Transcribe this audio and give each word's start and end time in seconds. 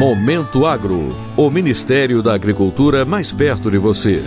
Momento 0.00 0.64
Agro, 0.64 1.14
o 1.36 1.50
Ministério 1.50 2.22
da 2.22 2.34
Agricultura 2.34 3.04
mais 3.04 3.32
perto 3.32 3.70
de 3.70 3.76
você. 3.76 4.24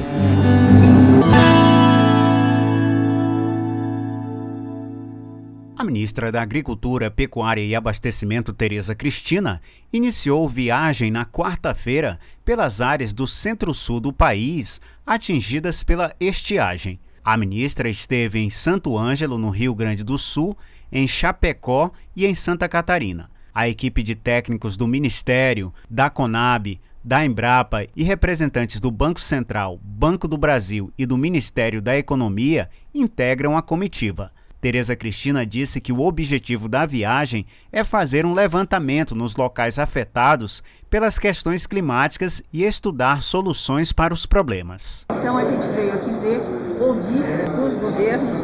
A 5.76 5.84
ministra 5.84 6.32
da 6.32 6.44
Agricultura, 6.44 7.10
Pecuária 7.10 7.66
e 7.66 7.74
Abastecimento, 7.74 8.54
Tereza 8.54 8.94
Cristina, 8.94 9.60
iniciou 9.92 10.48
viagem 10.48 11.10
na 11.10 11.26
quarta-feira 11.26 12.20
pelas 12.46 12.80
áreas 12.80 13.12
do 13.12 13.26
centro-sul 13.26 14.00
do 14.00 14.14
país 14.14 14.80
atingidas 15.06 15.84
pela 15.84 16.16
estiagem. 16.20 17.00
A 17.26 17.36
ministra 17.36 17.90
esteve 17.90 18.40
em 18.40 18.50
Santo 18.52 18.96
Ângelo, 18.96 19.40
no 19.40 19.50
Rio 19.50 19.74
Grande 19.74 20.04
do 20.04 20.20
Sul, 20.20 20.56
em 20.92 21.08
Chapecó 21.08 21.92
e 22.16 22.28
em 22.28 22.36
Santa 22.36 22.70
Catarina. 22.70 23.33
A 23.54 23.68
equipe 23.68 24.02
de 24.02 24.16
técnicos 24.16 24.76
do 24.78 24.88
Ministério, 24.88 25.74
da 25.90 26.10
Conab, 26.10 26.80
da 27.04 27.26
Embrapa 27.26 27.86
e 27.96 28.04
representantes 28.04 28.80
do 28.80 28.90
Banco 28.90 29.20
Central, 29.20 29.80
Banco 29.84 30.28
do 30.28 30.38
Brasil 30.38 30.92
e 30.98 31.06
do 31.06 31.18
Ministério 31.18 31.82
da 31.82 31.98
Economia 31.98 32.70
integram 32.94 33.58
a 33.58 33.62
comitiva. 33.62 34.32
Tereza 34.64 34.96
Cristina 34.96 35.46
disse 35.46 35.82
que 35.82 35.92
o 35.92 36.00
objetivo 36.00 36.70
da 36.70 36.86
viagem 36.86 37.46
é 37.70 37.84
fazer 37.84 38.26
um 38.26 38.32
levantamento 38.32 39.14
nos 39.14 39.36
locais 39.36 39.78
afetados 39.78 40.64
pelas 40.90 41.20
questões 41.20 41.68
climáticas 41.68 42.42
e 42.54 42.64
estudar 42.64 43.22
soluções 43.22 43.92
para 43.92 44.14
os 44.14 44.26
problemas. 44.26 45.06
Então 45.12 45.38
a 45.38 45.44
gente 45.44 45.68
veio 45.68 45.94
aqui 45.94 46.14
ver, 46.22 46.40
ouvir 46.80 47.33
dos 47.74 47.82
governos, 47.82 48.40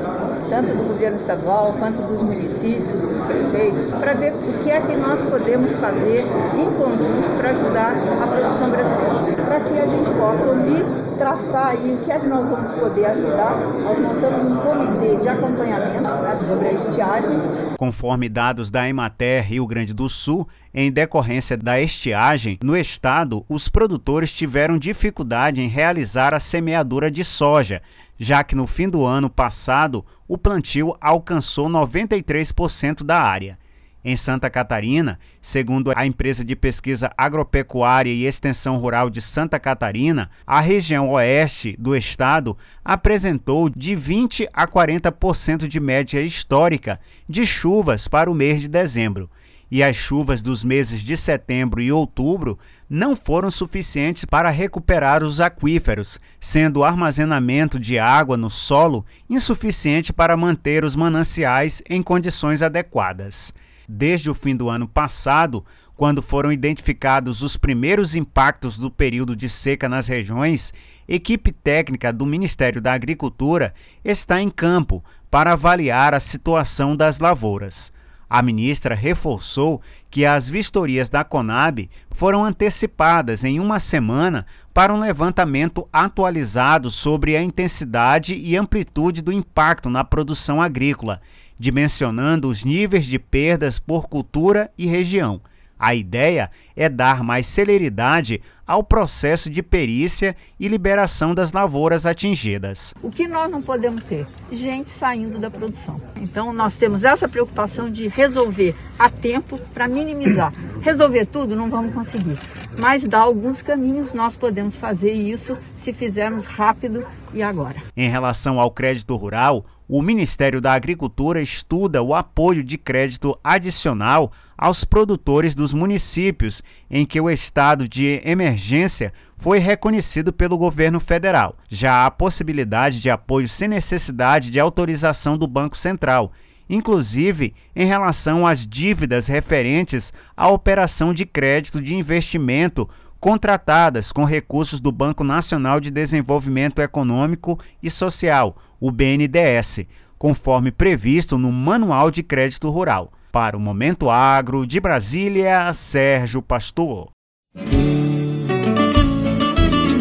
tanto 0.49 0.73
do 0.73 0.83
governo 0.87 1.17
estadual 1.17 1.75
quanto 1.77 2.01
dos 2.01 2.21
municípios, 2.23 2.99
dos 3.01 3.21
prefeitos, 3.23 3.85
para 3.99 4.13
ver 4.13 4.33
o 4.33 4.63
que 4.63 4.71
é 4.71 4.79
que 4.81 4.95
nós 4.97 5.21
podemos 5.23 5.75
fazer 5.75 6.23
em 6.55 6.65
conjunto 6.73 7.37
para 7.37 7.51
ajudar 7.51 7.93
a 7.93 8.27
produção 8.27 8.69
brasileira. 8.69 9.43
Para 9.43 9.59
que 9.61 9.79
a 9.79 9.87
gente 9.87 10.11
possa 10.11 10.47
ouvir, 10.47 10.83
traçar 11.17 11.67
aí 11.67 11.93
o 11.93 12.05
que 12.05 12.11
é 12.11 12.19
que 12.19 12.27
nós 12.27 12.47
vamos 12.49 12.71
poder 12.73 13.05
ajudar. 13.05 13.55
Nós 13.57 13.99
montamos 13.99 14.43
um 14.45 14.57
comitê 14.57 15.17
de 15.17 15.27
acompanhamento 15.27 16.03
né, 16.03 16.39
sobre 16.47 16.67
a 16.67 16.73
estiagem. 16.73 17.31
Conforme 17.77 18.29
dados 18.29 18.71
da 18.71 18.87
Emater 18.87 19.45
Rio 19.45 19.67
Grande 19.67 19.93
do 19.93 20.07
Sul, 20.07 20.47
em 20.73 20.91
decorrência 20.91 21.57
da 21.57 21.79
estiagem, 21.79 22.57
no 22.63 22.75
estado, 22.77 23.45
os 23.49 23.67
produtores 23.67 24.31
tiveram 24.31 24.77
dificuldade 24.77 25.61
em 25.61 25.67
realizar 25.67 26.33
a 26.33 26.39
semeadura 26.39 27.11
de 27.11 27.23
soja, 27.23 27.81
já 28.17 28.43
que 28.43 28.55
no 28.55 28.67
fim 28.67 28.89
do 28.89 29.05
ano 29.05 29.29
passado 29.29 30.05
o 30.27 30.37
plantio 30.37 30.95
alcançou 31.01 31.67
93% 31.67 33.03
da 33.03 33.19
área. 33.19 33.57
Em 34.03 34.15
Santa 34.15 34.49
Catarina, 34.49 35.19
segundo 35.41 35.91
a 35.93 36.05
empresa 36.05 36.43
de 36.45 36.55
pesquisa 36.55 37.11
agropecuária 37.17 38.11
e 38.11 38.25
extensão 38.25 38.77
rural 38.77 39.09
de 39.09 39.21
Santa 39.21 39.59
Catarina, 39.59 40.29
a 40.47 40.61
região 40.61 41.09
oeste 41.09 41.75
do 41.77 41.95
estado 41.95 42.57
apresentou 42.83 43.69
de 43.69 43.95
20 43.95 44.47
a 44.53 44.65
40% 44.65 45.67
de 45.67 45.79
média 45.81 46.21
histórica 46.21 46.99
de 47.27 47.45
chuvas 47.45 48.07
para 48.07 48.31
o 48.31 48.33
mês 48.33 48.61
de 48.61 48.69
dezembro 48.69 49.29
e 49.71 49.83
as 49.83 49.95
chuvas 49.95 50.41
dos 50.41 50.63
meses 50.63 51.01
de 51.01 51.15
setembro 51.15 51.81
e 51.81 51.91
outubro 51.91 52.57
não 52.89 53.15
foram 53.15 53.51
suficientes 53.51 54.25
para 54.25 54.49
recuperar 54.49 55.23
os 55.23 55.39
aquíferos, 55.39 56.19
sendo 56.39 56.79
o 56.79 56.83
armazenamento 56.83 57.79
de 57.79 57.99
água 57.99 58.35
no 58.35 58.49
solo 58.49 59.05
insuficiente 59.29 60.11
para 60.11 60.35
manter 60.35 60.83
os 60.83 60.95
mananciais 60.95 61.83
em 61.87 62.01
condições 62.01 62.63
adequadas. 62.63 63.53
Desde 63.91 64.29
o 64.29 64.35
fim 64.35 64.55
do 64.55 64.69
ano 64.69 64.87
passado, 64.87 65.65
quando 65.95 66.21
foram 66.21 66.51
identificados 66.51 67.41
os 67.41 67.57
primeiros 67.57 68.13
impactos 68.13 68.77
do 68.77 68.91
período 68.91 69.35
de 69.35 69.49
seca 69.49 69.89
nas 69.89 70.07
regiões, 70.07 70.71
equipe 71.07 71.51
técnica 71.51 72.13
do 72.13 72.23
Ministério 72.23 72.79
da 72.79 72.93
Agricultura 72.93 73.73
está 74.05 74.39
em 74.39 74.47
campo 74.47 75.03
para 75.31 75.53
avaliar 75.53 76.13
a 76.13 76.19
situação 76.19 76.95
das 76.95 77.17
lavouras. 77.17 77.91
A 78.29 78.41
ministra 78.43 78.93
reforçou 78.93 79.81
que 80.09 80.23
as 80.23 80.47
vistorias 80.47 81.09
da 81.09 81.23
Conab 81.23 81.89
foram 82.11 82.45
antecipadas 82.45 83.43
em 83.43 83.59
uma 83.59 83.79
semana 83.79 84.45
para 84.73 84.93
um 84.93 84.99
levantamento 84.99 85.87
atualizado 85.91 86.91
sobre 86.91 87.35
a 87.35 87.41
intensidade 87.41 88.35
e 88.35 88.55
amplitude 88.55 89.21
do 89.21 89.31
impacto 89.31 89.89
na 89.89 90.03
produção 90.03 90.61
agrícola, 90.61 91.21
dimensionando 91.57 92.47
os 92.47 92.63
níveis 92.63 93.05
de 93.05 93.17
perdas 93.17 93.79
por 93.79 94.07
cultura 94.07 94.71
e 94.77 94.85
região. 94.85 95.41
A 95.79 95.95
ideia 95.95 96.51
é 96.75 96.89
dar 96.89 97.23
mais 97.23 97.47
celeridade 97.47 98.41
ao 98.67 98.83
processo 98.83 99.49
de 99.49 99.63
perícia 99.63 100.35
e 100.59 100.67
liberação 100.67 101.33
das 101.33 101.53
lavouras 101.53 102.05
atingidas. 102.05 102.93
O 103.01 103.09
que 103.09 103.29
nós 103.29 103.49
não 103.49 103.61
podemos 103.61 104.03
ter? 104.03 104.27
Gente 104.51 104.91
saindo 104.91 105.39
da 105.39 105.49
produção. 105.49 105.99
Então 106.21 106.51
nós 106.51 106.75
temos 106.75 107.05
essa 107.05 107.29
preocupação 107.29 107.89
de 107.89 108.09
resolver 108.09 108.75
a 108.99 109.09
tempo 109.09 109.57
para 109.73 109.87
minimizar. 109.87 110.53
Resolver 110.81 111.25
tudo 111.25 111.55
não 111.55 111.69
vamos 111.69 111.93
conseguir, 111.93 112.37
mas 112.77 113.05
dar 113.05 113.21
alguns 113.21 113.61
caminhos 113.61 114.11
nós 114.11 114.35
podemos 114.35 114.75
fazer 114.75 115.13
isso 115.13 115.57
se 115.77 115.93
fizermos 115.93 116.43
rápido 116.43 117.07
e 117.33 117.41
agora. 117.41 117.81
Em 117.95 118.09
relação 118.09 118.59
ao 118.59 118.69
crédito 118.69 119.15
rural, 119.15 119.65
o 119.89 120.03
Ministério 120.03 120.61
da 120.61 120.73
Agricultura 120.73 121.41
estuda 121.41 122.03
o 122.03 122.13
apoio 122.13 122.63
de 122.63 122.77
crédito 122.77 123.35
adicional 123.43 124.31
aos 124.55 124.83
produtores 124.83 125.55
dos 125.55 125.73
municípios 125.73 126.61
em 126.91 127.07
que 127.07 127.19
o 127.19 127.27
estado 127.27 127.87
de 127.87 128.21
emergência 128.23 129.11
foi 129.35 129.57
reconhecido 129.57 130.31
pelo 130.31 130.59
governo 130.59 130.99
federal. 130.99 131.57
Já 131.67 132.05
há 132.05 132.11
possibilidade 132.11 133.01
de 133.01 133.09
apoio 133.09 133.49
sem 133.49 133.67
necessidade 133.67 134.51
de 134.51 134.59
autorização 134.59 135.35
do 135.35 135.47
Banco 135.47 135.75
Central, 135.75 136.31
inclusive 136.69 137.55
em 137.75 137.87
relação 137.87 138.45
às 138.45 138.67
dívidas 138.67 139.25
referentes 139.25 140.13
à 140.37 140.47
operação 140.49 141.15
de 141.15 141.25
crédito 141.25 141.81
de 141.81 141.95
investimento 141.95 142.87
contratadas 143.19 144.11
com 144.11 144.23
recursos 144.23 144.79
do 144.79 144.91
Banco 144.91 145.23
Nacional 145.23 145.79
de 145.79 145.91
Desenvolvimento 145.91 146.81
Econômico 146.81 147.59
e 147.83 147.89
Social, 147.89 148.55
o 148.79 148.91
BNDES, 148.91 149.85
conforme 150.17 150.71
previsto 150.71 151.37
no 151.37 151.51
Manual 151.51 152.09
de 152.09 152.23
Crédito 152.23 152.69
Rural. 152.69 153.11
Para 153.31 153.55
o 153.55 153.59
Momento 153.59 154.09
Agro 154.09 154.65
de 154.65 154.79
Brasília, 154.79 155.71
Sérgio 155.73 156.41
Pastor. 156.41 157.09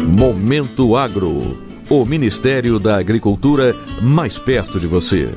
Momento 0.07 0.95
Agro, 0.97 1.63
o 1.89 2.05
Ministério 2.05 2.79
da 2.79 2.97
Agricultura 2.97 3.75
mais 4.01 4.39
perto 4.39 4.79
de 4.79 4.87
você. 4.87 5.29